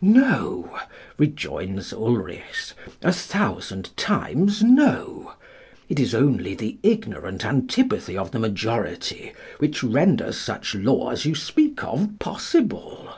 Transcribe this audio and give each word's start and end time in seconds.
No, 0.00 0.78
rejoins 1.16 1.92
Ulrichs, 1.92 2.72
a 3.02 3.10
thousand 3.12 3.96
times 3.96 4.62
no! 4.62 5.32
It 5.88 5.98
is 5.98 6.14
only 6.14 6.54
the 6.54 6.78
ignorant 6.84 7.44
antipathy 7.44 8.16
of 8.16 8.30
the 8.30 8.38
majority 8.38 9.32
which 9.58 9.82
renders 9.82 10.38
such 10.38 10.76
law 10.76 11.10
as 11.10 11.24
you 11.26 11.34
speak 11.34 11.82
of 11.82 12.16
possible. 12.20 13.12